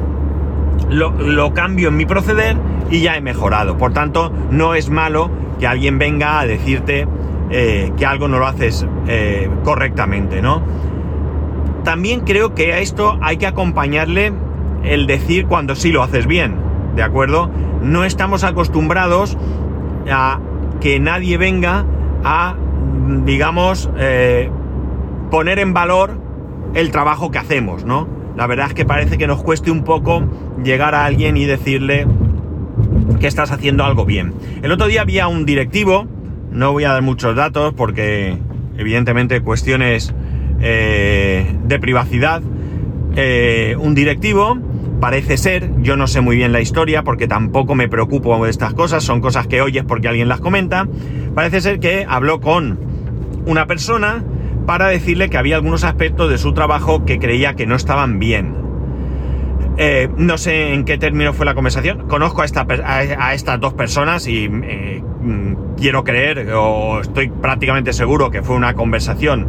lo, 0.91 1.55
cambio 1.55 1.89
en 1.89 1.97
mi 1.97 2.07
proceder 2.07 2.57
y 2.91 3.01
ya 3.01 3.17
he 3.17 3.21
mejorado. 3.21 3.77
Por 3.77 3.93
tanto, 3.93 4.33
no 4.51 4.75
es 4.75 4.89
malo 4.89 5.31
que 5.59 5.67
alguien 5.67 5.99
venga 5.99 6.39
a 6.39 6.47
decirte 6.47 7.09
eh, 7.51 7.93
que 7.97 8.07
algo 8.07 8.29
no 8.29 8.39
lo 8.39 8.47
haces 8.47 8.87
eh, 9.09 9.51
correctamente, 9.65 10.41
¿no? 10.41 10.63
También 11.83 12.21
creo 12.21 12.55
que 12.55 12.73
a 12.75 12.79
esto 12.79 13.19
hay 13.23 13.39
que 13.39 13.47
acompañarle 13.47 14.33
el 14.85 15.07
decir 15.07 15.47
cuando 15.47 15.75
sí 15.75 15.91
lo 15.91 16.03
haces 16.03 16.27
bien. 16.27 16.68
¿De 16.95 17.03
acuerdo? 17.03 17.51
No 17.83 18.05
estamos 18.05 18.45
acostumbrados 18.45 19.37
a 20.11 20.41
que 20.81 21.01
nadie 21.01 21.39
venga 21.39 21.85
a, 22.25 22.55
digamos, 23.25 23.91
eh, 23.99 24.51
poner 25.31 25.59
en 25.59 25.75
valor 25.75 26.21
el 26.75 26.91
trabajo 26.91 27.31
que 27.31 27.39
hacemos, 27.39 27.85
¿no? 27.85 28.09
La 28.37 28.47
verdad 28.47 28.69
es 28.69 28.75
que 28.75 28.85
parece 28.85 29.19
que 29.19 29.27
nos 29.27 29.43
cueste 29.43 29.71
un 29.71 29.83
poco 29.83 30.23
llegar 30.63 30.95
a 30.95 31.05
alguien 31.05 31.37
y 31.37 31.45
decirle 31.45 32.07
que 33.19 33.27
estás 33.27 33.51
haciendo 33.51 33.85
algo 33.85 34.05
bien. 34.05 34.35
El 34.63 34.71
otro 34.71 34.87
día 34.87 35.03
había 35.03 35.27
un 35.29 35.45
directivo, 35.45 36.07
no 36.53 36.73
voy 36.73 36.85
a 36.85 36.93
dar 36.93 37.03
muchos 37.03 37.35
datos 37.35 37.75
porque 37.75 38.39
evidentemente 38.77 39.41
cuestiones 39.41 40.15
eh, 40.61 41.53
de 41.65 41.79
privacidad, 41.81 42.43
eh, 43.17 43.77
un 43.79 43.95
directivo 43.95 44.57
Parece 45.01 45.37
ser, 45.37 45.71
yo 45.81 45.97
no 45.97 46.09
sé 46.09 46.21
muy 46.21 46.37
bien 46.37 46.53
la 46.53 46.61
historia 46.61 47.05
porque 47.05 47.29
tampoco 47.29 47.77
me 47.77 47.89
preocupo 47.89 48.45
de 48.45 48.51
estas 48.51 48.75
cosas, 48.75 49.05
son 49.05 49.21
cosas 49.21 49.47
que 49.47 49.61
oyes 49.61 49.85
porque 49.87 50.09
alguien 50.09 50.29
las 50.29 50.41
comenta. 50.41 50.89
Parece 51.35 51.61
ser 51.61 51.79
que 51.79 52.05
habló 52.09 52.41
con 52.41 52.81
una 53.47 53.67
persona 53.67 54.25
para 54.67 54.89
decirle 54.89 55.31
que 55.31 55.39
había 55.39 55.57
algunos 55.57 55.85
aspectos 55.85 56.29
de 56.31 56.37
su 56.37 56.53
trabajo 56.53 57.05
que 57.05 57.19
creía 57.19 57.55
que 57.55 57.65
no 57.65 57.77
estaban 57.77 58.19
bien. 58.19 58.55
Eh, 59.81 60.09
no 60.17 60.37
sé 60.37 60.75
en 60.75 60.85
qué 60.85 60.99
término 60.99 61.33
fue 61.33 61.47
la 61.47 61.55
conversación. 61.55 62.09
Conozco 62.09 62.43
a, 62.43 62.45
esta, 62.45 62.67
a, 62.85 63.35
estas 63.35 63.61
dos 63.61 63.75
personas 63.75 64.27
y 64.27 64.51
eh, 64.65 65.03
mm, 65.23 65.77
quiero 65.77 66.03
creer, 66.03 66.53
o 66.53 67.01
estoy 67.01 67.29
prácticamente 67.29 67.93
seguro 67.93 68.33
que 68.33 68.43
fue 68.43 68.57
una 68.57 68.75
conversación. 68.75 69.47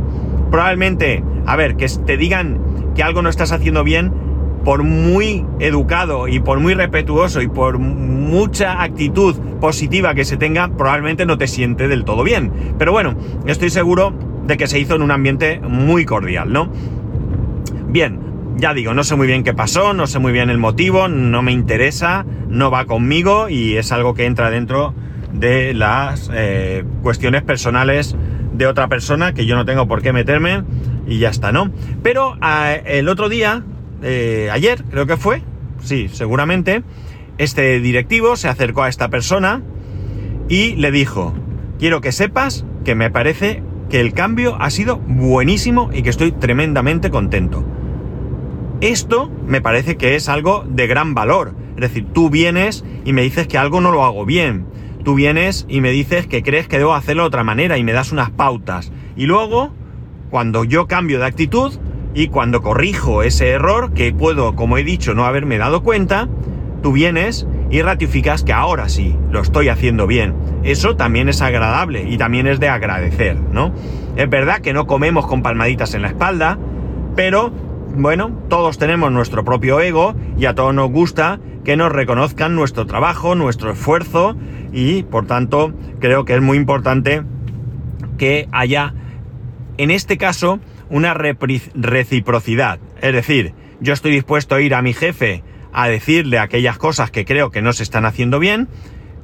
Probablemente, 0.52 1.24
a 1.48 1.56
ver, 1.56 1.76
que 1.76 1.88
te 2.06 2.16
digan 2.16 2.94
que 2.96 3.02
algo 3.02 3.24
no 3.24 3.30
estás 3.30 3.52
haciendo 3.52 3.84
bien, 3.84 4.29
por 4.64 4.84
muy 4.84 5.46
educado 5.60 6.28
y 6.28 6.40
por 6.40 6.60
muy 6.60 6.74
respetuoso 6.74 7.42
y 7.42 7.48
por 7.48 7.80
mucha 7.80 8.82
actitud 8.82 9.36
positiva 9.60 10.14
que 10.14 10.26
se 10.26 10.38
tenga, 10.38 10.70
probablemente 10.70 11.26
no 11.26 11.38
te 11.38 11.48
siente 11.48 11.88
del 11.88 12.06
todo 12.06 12.24
bien. 12.24 12.52
Pero 12.78 12.92
bueno, 12.92 13.16
estoy 13.46 13.70
seguro 13.70 14.14
de 14.46 14.58
que 14.58 14.68
se 14.68 14.80
hizo 14.80 14.96
en 14.96 15.02
un 15.02 15.12
ambiente 15.12 15.60
muy 15.62 16.06
cordial, 16.06 16.52
¿no? 16.52 16.72
Bien, 17.88 18.20
ya 18.58 18.74
digo, 18.74 18.94
no 18.94 19.04
sé 19.04 19.16
muy 19.16 19.28
bien 19.28 19.44
qué 19.44 19.54
pasó, 19.54 19.94
no 19.94 20.06
sé 20.08 20.20
muy 20.20 20.32
bien 20.32 20.50
el 20.50 20.58
motivo, 20.58 21.08
no 21.08 21.42
me 21.42 21.52
interesa, 21.52 22.26
no 22.50 22.70
va 22.70 22.86
conmigo 22.86 23.50
y 23.50 23.78
es 23.78 23.92
algo 23.92 24.14
que 24.14 24.26
entra 24.26 24.50
dentro 24.50 24.94
de 25.34 25.74
las 25.74 26.30
eh, 26.34 26.84
cuestiones 27.02 27.44
personales 27.44 28.16
de 28.54 28.68
otra 28.68 28.88
persona 28.88 29.34
que 29.34 29.46
yo 29.46 29.56
no 29.56 29.66
tengo 29.66 29.88
por 29.88 30.02
qué 30.02 30.12
meterme 30.12 30.64
y 31.08 31.20
ya 31.20 31.30
está, 31.30 31.52
¿no? 31.52 31.72
Pero 32.04 32.38
eh, 32.44 32.84
el 32.86 33.08
otro 33.08 33.30
día, 33.30 33.64
eh, 34.02 34.50
ayer 34.52 34.84
creo 34.90 35.06
que 35.06 35.18
fue, 35.18 35.42
sí, 35.82 36.10
seguramente, 36.12 36.84
este 37.38 37.80
directivo 37.80 38.36
se 38.36 38.48
acercó 38.48 38.84
a 38.84 38.90
esta 38.90 39.10
persona 39.10 39.62
y 40.50 40.76
le 40.76 40.92
dijo, 40.92 41.34
quiero 41.78 42.02
que 42.02 42.12
sepas 42.12 42.66
que 42.84 42.96
me 42.96 43.10
parece 43.10 43.64
que 43.90 44.00
el 44.00 44.14
cambio 44.14 44.58
ha 44.60 44.70
sido 44.70 44.98
buenísimo 44.98 45.90
y 45.94 46.04
que 46.04 46.10
estoy 46.10 46.32
tremendamente 46.32 47.10
contento. 47.10 47.66
Esto 48.82 49.30
me 49.46 49.62
parece 49.62 49.98
que 49.98 50.16
es 50.16 50.30
algo 50.30 50.64
de 50.68 50.88
gran 50.88 51.14
valor. 51.14 51.54
Es 51.76 51.82
decir, 51.82 52.06
tú 52.14 52.30
vienes 52.30 52.86
y 53.04 53.14
me 53.14 53.24
dices 53.24 53.48
que 53.48 53.58
algo 53.58 53.82
no 53.82 53.92
lo 53.92 54.06
hago 54.06 54.26
bien. 54.26 54.66
Tú 55.04 55.16
vienes 55.16 55.66
y 55.68 55.82
me 55.82 55.92
dices 55.92 56.28
que 56.28 56.44
crees 56.44 56.68
que 56.68 56.78
debo 56.78 56.94
hacerlo 56.94 57.24
de 57.24 57.28
otra 57.28 57.44
manera 57.44 57.78
y 57.78 57.84
me 57.84 57.94
das 57.94 58.12
unas 58.12 58.30
pautas. 58.32 58.92
Y 59.16 59.26
luego, 59.26 59.74
cuando 60.30 60.64
yo 60.64 60.88
cambio 60.88 61.20
de 61.20 61.26
actitud 61.26 61.74
y 62.14 62.28
cuando 62.28 62.62
corrijo 62.62 63.24
ese 63.24 63.50
error, 63.50 63.94
que 63.94 64.14
puedo, 64.14 64.56
como 64.56 64.78
he 64.78 64.84
dicho, 64.84 65.14
no 65.14 65.26
haberme 65.26 65.58
dado 65.58 65.84
cuenta, 65.84 66.28
tú 66.82 66.92
vienes 66.92 67.48
y 67.70 67.82
ratificas 67.82 68.44
que 68.44 68.54
ahora 68.54 68.90
sí, 68.90 69.16
lo 69.32 69.42
estoy 69.42 69.70
haciendo 69.70 70.08
bien. 70.08 70.34
Eso 70.64 70.96
también 70.96 71.30
es 71.30 71.42
agradable 71.42 72.04
y 72.10 72.18
también 72.18 72.48
es 72.48 72.60
de 72.60 72.70
agradecer, 72.70 73.38
¿no? 73.38 73.74
Es 74.16 74.30
verdad 74.30 74.60
que 74.60 74.74
no 74.74 74.88
comemos 74.88 75.28
con 75.28 75.44
palmaditas 75.44 75.94
en 75.94 76.02
la 76.02 76.08
espalda, 76.10 76.58
pero 77.16 77.52
bueno, 77.96 78.32
todos 78.50 78.78
tenemos 78.78 79.12
nuestro 79.12 79.44
propio 79.44 79.80
ego 79.80 80.16
y 80.38 80.46
a 80.46 80.56
todos 80.56 80.74
nos 80.74 80.92
gusta 80.92 81.40
que 81.64 81.78
nos 81.78 81.92
reconozcan 81.92 82.56
nuestro 82.56 82.86
trabajo, 82.86 83.36
nuestro 83.36 83.72
esfuerzo 83.72 84.36
y 84.72 85.04
por 85.04 85.26
tanto 85.26 85.74
creo 86.00 86.26
que 86.26 86.36
es 86.36 86.42
muy 86.42 86.58
importante 86.58 87.24
que 88.18 88.48
haya 88.52 88.94
en 89.78 89.92
este 89.92 90.18
caso 90.18 90.60
una 90.90 91.14
reciprocidad. 91.14 92.80
Es 93.02 93.14
decir, 93.14 93.54
yo 93.80 93.94
estoy 93.94 94.12
dispuesto 94.12 94.56
a 94.56 94.62
ir 94.62 94.74
a 94.76 94.82
mi 94.82 94.94
jefe 94.94 95.44
a 95.72 95.88
decirle 95.88 96.40
aquellas 96.40 96.78
cosas 96.78 97.12
que 97.12 97.26
creo 97.26 97.52
que 97.52 97.62
no 97.62 97.74
se 97.74 97.84
están 97.84 98.06
haciendo 98.06 98.40
bien 98.40 98.68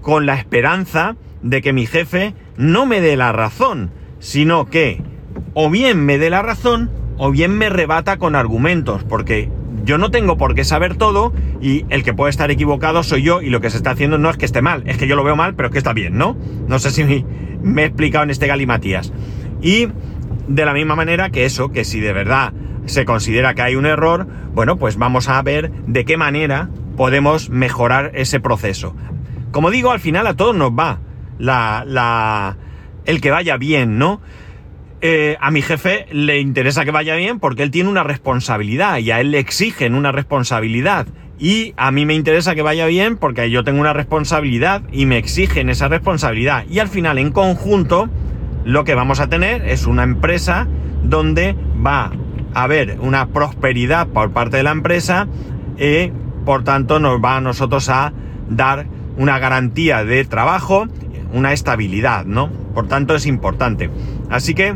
con 0.02 0.26
la 0.26 0.36
esperanza 0.36 1.16
de 1.42 1.62
que 1.62 1.74
mi 1.74 1.86
jefe 1.86 2.34
no 2.58 2.86
me 2.86 3.02
dé 3.02 3.18
la 3.18 3.32
razón, 3.32 3.92
sino 4.20 4.66
que 4.66 5.02
o 5.54 5.70
bien 5.70 6.06
me 6.06 6.18
dé 6.18 6.30
la 6.30 6.42
razón 6.42 6.92
o 7.18 7.32
bien 7.32 7.58
me 7.58 7.70
rebata 7.70 8.18
con 8.18 8.36
argumentos, 8.36 9.04
porque 9.04 9.50
yo 9.84 9.98
no 9.98 10.12
tengo 10.12 10.38
por 10.38 10.56
qué 10.56 10.64
saber 10.64 10.96
todo 10.96 11.34
y 11.62 11.86
el 11.90 12.04
que 12.04 12.14
puede 12.14 12.30
estar 12.30 12.52
equivocado 12.52 13.04
soy 13.04 13.24
yo 13.24 13.42
y 13.42 13.50
lo 13.50 13.62
que 13.62 13.70
se 13.70 13.78
está 13.78 13.92
haciendo 13.92 14.18
no 14.18 14.30
es 14.30 14.38
que 14.38 14.46
esté 14.46 14.62
mal, 14.62 14.84
es 14.86 14.98
que 14.98 15.08
yo 15.08 15.16
lo 15.16 15.24
veo 15.24 15.36
mal, 15.36 15.56
pero 15.56 15.68
es 15.68 15.72
que 15.72 15.78
está 15.78 15.94
bien, 15.94 16.18
¿no? 16.18 16.36
No 16.68 16.80
sé 16.80 16.92
si 16.92 17.04
me, 17.62 17.84
he 17.84 17.86
explicado 17.86 18.24
en 18.24 18.32
este 18.32 18.48
galimatías. 18.48 19.14
Y 19.62 19.88
de 20.48 20.66
la 20.66 20.74
misma 20.74 20.96
manera 20.96 21.30
que 21.30 21.46
eso, 21.46 21.72
que 21.72 21.84
si 21.84 22.00
de 22.00 22.14
verdad 22.14 22.54
se 22.86 23.06
considera 23.06 23.54
que 23.54 23.62
hay 23.62 23.76
un 23.76 23.86
error, 23.86 24.28
bueno, 24.54 24.78
pues 24.78 24.98
vamos 24.98 25.28
a 25.28 25.42
ver 25.42 25.72
de 25.88 26.06
qué 26.06 26.18
manera 26.18 26.70
podemos 26.96 27.50
mejorar 27.50 28.12
ese 28.14 28.40
proceso. 28.40 28.96
Como 29.52 29.72
digo, 29.72 29.92
al 29.92 30.00
final 30.00 30.28
a 30.28 30.36
todos 30.36 30.56
nos 30.56 30.72
va 30.72 31.00
la, 31.40 31.84
la, 31.88 32.58
el 33.06 33.22
que 33.22 33.32
vaya 33.32 33.58
bien, 33.58 33.98
¿no? 33.98 34.22
Eh, 35.02 35.38
a 35.40 35.52
mi 35.52 35.62
jefe 35.62 36.08
le 36.12 36.40
interesa 36.40 36.86
que 36.86 36.92
vaya 36.92 37.16
bien 37.16 37.40
porque 37.40 37.64
él 37.64 37.72
tiene 37.72 37.90
una 37.90 38.04
responsabilidad 38.04 38.98
y 38.98 39.12
a 39.12 39.20
él 39.20 39.32
le 39.32 39.40
exigen 39.40 39.94
una 39.94 40.12
responsabilidad. 40.12 41.08
Y 41.38 41.74
a 41.76 41.92
mí 41.92 42.06
me 42.06 42.14
interesa 42.14 42.56
que 42.56 42.62
vaya 42.62 42.86
bien 42.86 43.18
porque 43.18 43.52
yo 43.52 43.64
tengo 43.64 43.82
una 43.82 43.94
responsabilidad 43.94 44.84
y 44.92 45.06
me 45.06 45.18
exigen 45.18 45.70
esa 45.70 45.90
responsabilidad. 45.90 46.66
Y 46.70 46.80
al 46.80 46.88
final, 46.88 47.18
en 47.18 47.32
conjunto, 47.32 48.10
lo 48.66 48.84
que 48.84 48.96
vamos 48.96 49.20
a 49.20 49.28
tener 49.28 49.66
es 49.66 49.86
una 49.86 50.04
empresa 50.04 50.68
donde 51.04 51.56
va 51.86 52.12
a 52.54 52.64
haber 52.64 52.98
una 53.00 53.28
prosperidad 53.28 54.08
por 54.08 54.32
parte 54.32 54.58
de 54.58 54.64
la 54.64 54.72
empresa 54.72 55.28
y 55.78 56.12
por 56.46 56.64
tanto 56.64 57.00
nos 57.00 57.24
va 57.24 57.38
a 57.38 57.42
nosotros 57.42 57.90
a 57.90 58.12
dar 58.50 58.88
una 59.18 59.40
garantía 59.40 60.04
de 60.04 60.26
trabajo, 60.26 60.88
una 61.32 61.54
estabilidad, 61.54 62.26
¿no? 62.26 62.50
Por 62.74 62.88
tanto 62.88 63.16
es 63.16 63.26
importante. 63.26 63.90
Así 64.30 64.54
que 64.54 64.76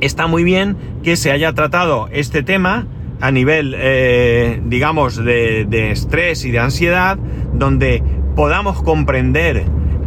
está 0.00 0.26
muy 0.26 0.44
bien 0.44 0.76
que 1.02 1.16
se 1.16 1.30
haya 1.30 1.52
tratado 1.52 2.08
este 2.12 2.42
tema 2.42 2.86
a 3.20 3.30
nivel, 3.30 3.74
eh, 3.78 4.60
digamos, 4.64 5.16
de, 5.16 5.90
estrés 5.92 6.44
y 6.44 6.50
de 6.50 6.58
ansiedad, 6.58 7.16
donde 7.54 8.02
podamos 8.34 8.82
comprender 8.82 9.64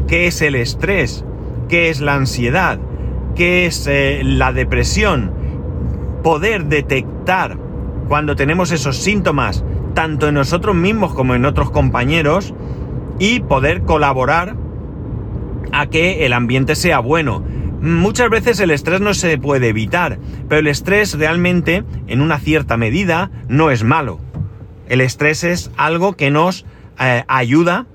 qué 0.08 0.28
es 0.28 0.42
el 0.42 0.56
estrés, 0.56 1.24
qué 1.68 1.90
es 1.90 2.02
la 2.02 2.16
ansiedad, 2.16 2.80
qué 3.36 3.66
es 3.66 3.88
eh, 3.88 4.22
la 4.24 4.54
depresión, 4.54 5.32
poder 6.24 6.66
detectar 6.66 7.58
cuando 8.08 8.36
tenemos 8.36 8.72
esos 8.72 8.98
síntomas, 8.98 9.64
tanto 9.94 10.28
en 10.28 10.36
nosotros 10.36 10.76
mismos 10.76 11.14
como 11.14 11.36
en 11.36 11.46
otros 11.46 11.72
compañeros, 11.72 12.54
y 13.20 13.40
poder 13.42 13.84
colaborar 13.84 14.56
a 15.72 15.88
que 15.88 16.26
el 16.26 16.34
ambiente 16.34 16.76
sea 16.76 17.00
bueno. 17.00 17.44
Muchas 17.82 18.30
veces 18.30 18.60
el 18.60 18.72
estrés 18.72 19.02
no 19.02 19.14
se 19.14 19.38
puede 19.38 19.70
evitar, 19.70 20.18
pero 20.50 20.60
el 20.60 20.68
estrés 20.68 21.18
realmente, 21.18 21.84
en 22.08 22.22
una 22.22 22.40
cierta 22.40 22.78
medida, 22.78 23.32
no 23.48 23.72
es 23.72 23.84
malo. 23.84 24.20
El 24.88 25.02
estrés 25.02 25.44
es 25.44 25.72
algo 25.78 26.14
que 26.14 26.32
nos 26.32 26.66
eh, 27.00 27.24
ayuda 27.28 27.88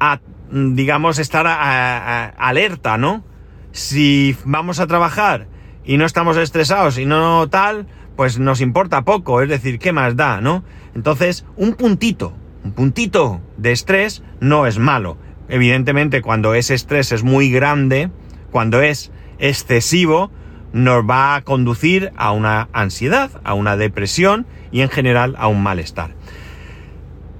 a, 0.00 0.20
digamos, 0.50 1.18
estar 1.18 1.46
alerta, 1.46 2.98
¿no? 2.98 3.24
Si 3.72 4.36
vamos 4.44 4.80
a 4.80 4.86
trabajar 4.86 5.48
y 5.84 5.96
no 5.96 6.06
estamos 6.06 6.36
estresados 6.36 6.98
y 6.98 7.04
no 7.04 7.48
tal, 7.48 7.86
pues 8.16 8.38
nos 8.38 8.60
importa 8.60 9.02
poco, 9.02 9.42
es 9.42 9.48
decir, 9.48 9.78
¿qué 9.78 9.92
más 9.92 10.16
da, 10.16 10.40
no? 10.40 10.64
Entonces, 10.94 11.44
un 11.56 11.74
puntito, 11.74 12.32
un 12.64 12.72
puntito 12.72 13.40
de 13.58 13.72
estrés 13.72 14.22
no 14.40 14.66
es 14.66 14.78
malo. 14.78 15.18
Evidentemente, 15.48 16.22
cuando 16.22 16.54
ese 16.54 16.74
estrés 16.74 17.12
es 17.12 17.22
muy 17.22 17.50
grande, 17.50 18.10
cuando 18.50 18.80
es 18.80 19.12
excesivo 19.38 20.30
nos 20.72 21.08
va 21.08 21.36
a 21.36 21.42
conducir 21.42 22.12
a 22.16 22.32
una 22.32 22.68
ansiedad, 22.72 23.30
a 23.44 23.54
una 23.54 23.76
depresión 23.76 24.46
y 24.72 24.80
en 24.80 24.90
general 24.90 25.34
a 25.38 25.48
un 25.48 25.62
malestar. 25.62 26.14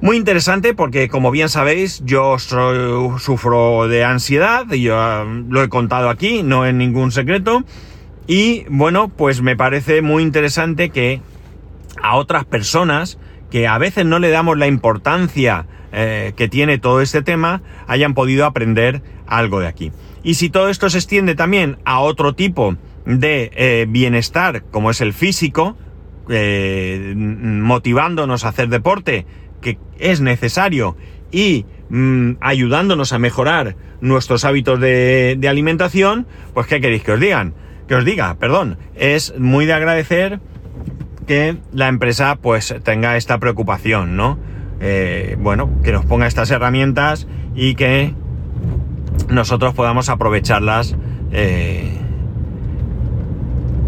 Muy 0.01 0.17
interesante 0.19 0.75
porque 0.75 1.09
como 1.09 1.31
bien 1.31 1.49
sabéis 1.49 2.03
yo 2.05 2.39
sufro 2.39 3.89
de 3.89 4.05
ansiedad, 4.05 4.71
y 4.71 4.83
yo 4.83 5.01
ah, 5.01 5.25
lo 5.49 5.63
he 5.63 5.69
contado 5.69 6.11
aquí, 6.11 6.43
no 6.43 6.67
es 6.67 6.75
ningún 6.75 7.13
secreto. 7.13 7.65
Y 8.27 8.65
bueno, 8.69 9.09
pues 9.09 9.41
me 9.41 9.57
parece 9.57 10.03
muy 10.03 10.23
interesante 10.23 10.91
que 10.91 11.23
a 12.03 12.17
otras 12.17 12.45
personas 12.45 13.19
que 13.51 13.67
a 13.67 13.79
veces 13.79 14.05
no 14.05 14.19
le 14.19 14.29
damos 14.29 14.59
la 14.59 14.67
importancia 14.67 15.67
eh, 15.93 16.35
que 16.37 16.49
tiene 16.49 16.79
todo 16.79 17.01
este 17.01 17.23
tema, 17.23 17.63
hayan 17.87 18.13
podido 18.13 18.45
aprender 18.45 19.03
algo 19.27 19.61
de 19.61 19.69
aquí. 19.69 19.93
Y 20.23 20.35
si 20.35 20.51
todo 20.51 20.69
esto 20.69 20.91
se 20.91 20.99
extiende 20.99 21.35
también 21.35 21.79
a 21.85 22.01
otro 22.01 22.35
tipo 22.35 22.77
de 23.07 23.51
eh, 23.55 23.87
bienestar, 23.89 24.65
como 24.71 24.91
es 24.91 25.01
el 25.01 25.13
físico, 25.13 25.77
eh, 26.29 27.15
motivándonos 27.17 28.45
a 28.45 28.49
hacer 28.49 28.69
deporte, 28.69 29.25
que 29.67 29.79
es 29.99 30.21
necesario, 30.21 30.97
y 31.33 31.67
mm, 31.91 32.35
ayudándonos 32.41 33.13
a 33.13 33.19
mejorar 33.19 33.75
nuestros 34.01 34.45
hábitos 34.45 34.79
de, 34.79 35.45
alimentación, 35.49 36.27
pues 36.55 36.69
¿qué 36.69 36.81
queréis 36.81 37.03
que 37.03 37.13
os 37.13 37.21
digan? 37.21 37.55
Que 37.89 37.97
os 37.97 38.05
diga, 38.05 38.37
perdón, 38.37 38.79
es 38.95 39.35
muy 39.39 39.67
de 39.67 39.73
agradecer 39.73 40.41
que 41.27 41.57
la 41.73 41.89
empresa 41.89 42.37
pues 42.37 42.75
tenga 42.85 43.17
esta 43.17 43.39
preocupación, 43.39 44.17
¿no? 44.17 44.39
Eh, 44.81 45.37
bueno, 45.41 45.71
que 45.83 45.91
nos 45.91 46.05
ponga 46.05 46.29
estas 46.29 46.51
herramientas 46.51 47.27
y 47.57 47.75
que 47.75 48.15
nosotros 49.29 49.75
podamos 49.75 50.09
aprovecharlas 50.09 50.95
eh, 51.33 51.91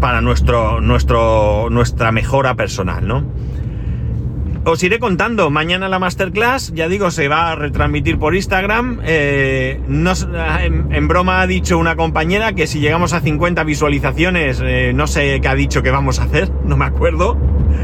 para 0.01 0.19
nuestro, 0.19 0.81
nuestro, 0.81 1.69
nuestra 1.69 2.11
mejora 2.11 2.55
personal, 2.55 3.07
¿no? 3.07 3.23
Os 4.65 4.83
iré 4.83 4.99
contando. 4.99 5.49
Mañana 5.49 5.87
la 5.87 5.99
masterclass, 5.99 6.73
ya 6.73 6.89
digo, 6.89 7.11
se 7.11 7.29
va 7.29 7.51
a 7.51 7.55
retransmitir 7.55 8.19
por 8.19 8.35
Instagram. 8.35 8.99
Eh, 9.03 9.79
en, 9.87 11.07
broma 11.07 11.41
ha 11.41 11.47
dicho 11.47 11.77
una 11.77 11.95
compañera 11.95 12.53
que 12.53 12.67
si 12.67 12.79
llegamos 12.79 13.13
a 13.13 13.21
50 13.21 13.63
visualizaciones, 13.63 14.61
eh, 14.63 14.91
no 14.93 15.07
sé 15.07 15.39
qué 15.41 15.47
ha 15.47 15.55
dicho 15.55 15.81
que 15.81 15.91
vamos 15.91 16.19
a 16.19 16.23
hacer, 16.23 16.51
no 16.65 16.75
me 16.75 16.85
acuerdo, 16.85 17.37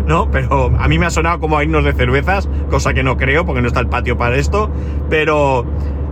¿no? 0.06 0.30
Pero 0.32 0.74
a 0.78 0.88
mí 0.90 1.00
me 1.00 1.06
ha 1.06 1.12
sonado 1.12 1.40
como 1.40 1.58
a 1.58 1.64
irnos 1.64 1.86
de 1.86 1.94
cervezas, 1.94 2.50
cosa 2.70 2.94
que 2.94 3.04
no 3.04 3.16
creo 3.16 3.46
porque 3.46 3.62
no 3.62 3.68
está 3.68 3.80
el 3.80 3.88
patio 3.88 4.18
para 4.18 4.36
esto. 4.36 4.70
Pero, 5.10 5.66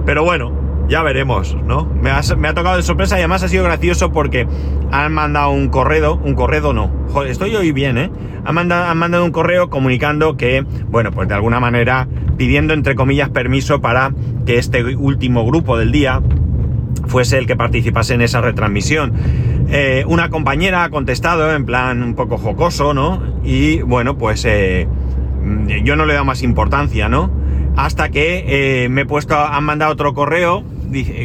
pero 0.06 0.24
bueno, 0.24 0.63
ya 0.94 1.02
veremos, 1.02 1.58
¿no? 1.66 1.86
Me 1.86 2.12
ha, 2.12 2.22
tocado 2.54 2.76
de 2.76 2.84
sorpresa 2.84 3.16
y 3.16 3.22
además 3.22 3.42
ha 3.42 3.48
sido 3.48 3.64
gracioso 3.64 4.12
porque 4.12 4.48
han 4.92 5.12
mandado 5.12 5.50
un 5.50 5.70
correo, 5.70 6.22
un 6.24 6.36
correo 6.36 6.72
no, 6.72 6.92
joder, 7.10 7.32
estoy 7.32 7.56
hoy 7.56 7.72
bien, 7.72 7.98
¿eh? 7.98 8.12
Han 8.46 8.54
mandado, 8.54 8.86
han 8.86 8.98
mandado 9.00 9.26
un 9.26 9.32
correo 9.32 9.72
comunicando 9.72 10.38
que, 10.38 10.64
bueno, 10.90 11.10
pues 11.10 11.28
de 11.28 11.34
alguna 11.34 11.60
manera 11.60 12.08
pidiendo 12.38 12.76
entre 12.76 12.94
comillas 12.94 13.30
permiso 13.30 13.82
para 13.82 14.14
que 14.46 14.60
este 14.60 14.84
último 14.84 15.44
grupo 15.48 15.80
del 15.80 15.92
día 15.92 16.22
fuese 17.08 17.40
el 17.40 17.48
que 17.48 17.56
participase 17.56 18.14
en 18.14 18.22
esa 18.22 18.42
retransmisión. 18.42 19.14
Eh, 19.70 20.06
una 20.08 20.30
compañera 20.30 20.84
ha 20.84 20.92
contestado 20.92 21.56
en 21.56 21.66
plan 21.66 22.04
un 22.04 22.14
poco 22.14 22.38
jocoso, 22.38 22.94
¿no? 22.94 23.20
Y 23.44 23.82
bueno, 23.82 24.20
pues 24.20 24.46
eh, 24.46 24.88
yo 25.84 25.96
no 25.96 26.06
le 26.06 26.12
he 26.12 26.14
dado 26.14 26.26
más 26.26 26.44
importancia, 26.44 27.10
¿no? 27.10 27.32
Hasta 27.76 28.10
que 28.10 28.84
eh, 28.84 28.90
me 28.90 29.02
he 29.02 29.06
puesto, 29.08 29.36
han 29.36 29.64
mandado 29.64 29.92
otro 29.92 30.14
correo 30.14 30.64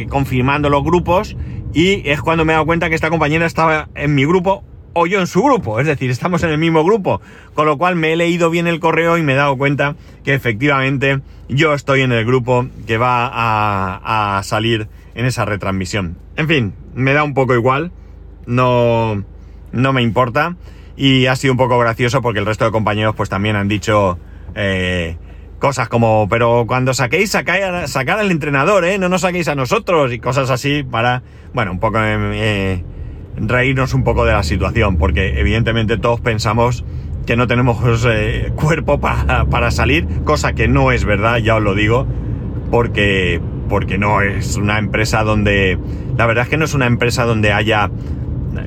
confirmando 0.09 0.69
los 0.69 0.83
grupos 0.83 1.35
y 1.73 2.07
es 2.09 2.21
cuando 2.21 2.45
me 2.45 2.53
he 2.53 2.55
dado 2.55 2.65
cuenta 2.65 2.89
que 2.89 2.95
esta 2.95 3.09
compañera 3.09 3.45
estaba 3.45 3.89
en 3.95 4.15
mi 4.15 4.25
grupo 4.25 4.63
o 4.93 5.05
yo 5.05 5.19
en 5.19 5.27
su 5.27 5.43
grupo, 5.43 5.79
es 5.79 5.85
decir, 5.85 6.09
estamos 6.09 6.41
en 6.43 6.49
el 6.49 6.57
mismo 6.57 6.83
grupo, 6.83 7.21
con 7.53 7.65
lo 7.65 7.77
cual 7.77 7.95
me 7.95 8.11
he 8.11 8.15
leído 8.15 8.49
bien 8.49 8.67
el 8.67 8.79
correo 8.79 9.17
y 9.17 9.23
me 9.23 9.33
he 9.33 9.35
dado 9.35 9.55
cuenta 9.57 9.95
que 10.23 10.33
efectivamente 10.33 11.21
yo 11.47 11.73
estoy 11.73 12.01
en 12.01 12.11
el 12.11 12.25
grupo 12.25 12.67
que 12.87 12.97
va 12.97 13.27
a, 13.27 14.37
a 14.37 14.43
salir 14.43 14.87
en 15.13 15.25
esa 15.25 15.45
retransmisión. 15.45 16.17
En 16.37 16.47
fin, 16.47 16.73
me 16.95 17.13
da 17.13 17.23
un 17.23 17.33
poco 17.33 17.53
igual, 17.53 17.91
no, 18.47 19.23
no 19.71 19.93
me 19.93 20.01
importa 20.01 20.55
y 20.97 21.27
ha 21.27 21.35
sido 21.35 21.53
un 21.53 21.57
poco 21.57 21.77
gracioso 21.77 22.21
porque 22.21 22.39
el 22.39 22.45
resto 22.45 22.65
de 22.65 22.71
compañeros 22.71 23.15
pues 23.15 23.29
también 23.29 23.55
han 23.55 23.67
dicho... 23.67 24.17
Eh, 24.55 25.17
cosas 25.59 25.89
como, 25.89 26.27
pero 26.29 26.65
cuando 26.67 26.93
saquéis, 26.93 27.29
sacar 27.29 28.19
al 28.19 28.31
entrenador, 28.31 28.85
¿eh? 28.85 28.97
No 28.97 29.09
nos 29.09 29.21
saquéis 29.21 29.47
a 29.47 29.55
nosotros 29.55 30.11
y 30.13 30.19
cosas 30.19 30.49
así 30.49 30.83
para, 30.83 31.21
bueno, 31.53 31.71
un 31.71 31.79
poco 31.79 31.99
eh, 32.01 32.83
reírnos 33.35 33.93
un 33.93 34.03
poco 34.03 34.25
de 34.25 34.33
la 34.33 34.43
situación, 34.43 34.97
porque 34.97 35.39
evidentemente 35.39 35.97
todos 35.97 36.21
pensamos 36.21 36.83
que 37.25 37.35
no 37.35 37.45
tenemos 37.45 37.77
eh, 38.09 38.51
cuerpo 38.55 38.99
para, 38.99 39.45
para, 39.45 39.69
salir, 39.71 40.07
cosa 40.23 40.53
que 40.53 40.67
no 40.67 40.91
es 40.91 41.05
verdad, 41.05 41.37
ya 41.37 41.57
os 41.57 41.63
lo 41.63 41.75
digo, 41.75 42.07
porque, 42.71 43.39
porque 43.67 43.97
no 43.97 44.21
es 44.21 44.55
una 44.55 44.79
empresa 44.79 45.23
donde, 45.23 45.77
la 46.17 46.25
verdad 46.25 46.45
es 46.45 46.49
que 46.49 46.57
no 46.57 46.65
es 46.65 46.73
una 46.73 46.87
empresa 46.87 47.25
donde 47.25 47.53
haya 47.53 47.91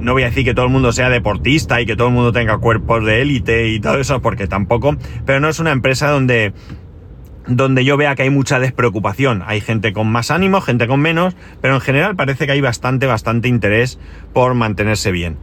no 0.01 0.13
voy 0.13 0.23
a 0.23 0.27
decir 0.27 0.45
que 0.45 0.55
todo 0.55 0.67
el 0.67 0.71
mundo 0.71 0.93
sea 0.93 1.09
deportista 1.09 1.81
y 1.81 1.87
que 1.87 1.97
todo 1.97 2.09
el 2.09 2.15
mundo 2.15 2.33
tenga 2.33 2.59
cuerpos 2.59 3.05
de 3.05 3.23
élite 3.23 3.69
y 3.69 3.81
todo 3.81 3.99
eso, 3.99 4.21
porque 4.23 4.47
tampoco, 4.47 4.97
pero 5.27 5.41
no 5.41 5.49
es 5.49 5.59
una 5.59 5.73
empresa 5.73 6.09
donde 6.09 6.53
donde 7.47 7.85
yo 7.85 7.97
vea 7.97 8.15
que 8.15 8.23
hay 8.23 8.31
mucha 8.31 8.59
despreocupación. 8.59 9.43
Hay 9.47 9.61
gente 9.61 9.93
con 9.93 10.11
más 10.11 10.31
ánimo, 10.31 10.61
gente 10.61 10.87
con 10.87 11.01
menos, 11.01 11.37
pero 11.61 11.75
en 11.75 11.81
general 11.81 12.17
parece 12.17 12.47
que 12.47 12.53
hay 12.53 12.61
bastante, 12.61 13.07
bastante 13.07 13.49
interés 13.49 13.99
por 14.33 14.55
mantenerse 14.55 15.13
bien. 15.13 15.39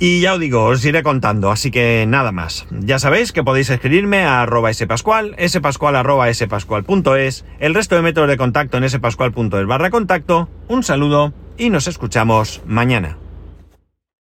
Y 0.00 0.20
ya 0.20 0.34
os 0.34 0.40
digo, 0.40 0.64
os 0.64 0.84
iré 0.84 1.02
contando, 1.02 1.50
así 1.50 1.72
que 1.72 2.04
nada 2.06 2.30
más. 2.30 2.66
Ya 2.70 3.00
sabéis 3.00 3.32
que 3.32 3.42
podéis 3.42 3.68
escribirme 3.68 4.22
a 4.22 4.42
arroba 4.42 4.72
spascual, 4.72 5.34
spascual 5.48 5.96
arroba 5.96 6.32
spascual.es, 6.32 7.44
el 7.58 7.74
resto 7.74 7.96
de 7.96 8.02
métodos 8.02 8.28
de 8.28 8.36
contacto 8.36 8.78
en 8.78 8.88
spascual.es 8.88 9.66
barra 9.66 9.90
contacto. 9.90 10.48
Un 10.68 10.84
saludo 10.84 11.32
y 11.56 11.70
nos 11.70 11.88
escuchamos 11.88 12.62
mañana. 12.64 13.16